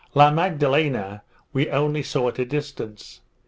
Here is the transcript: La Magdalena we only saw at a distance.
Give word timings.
La 0.15 0.31
Magdalena 0.31 1.21
we 1.53 1.69
only 1.69 2.01
saw 2.01 2.27
at 2.27 2.39
a 2.39 2.43
distance. 2.45 3.21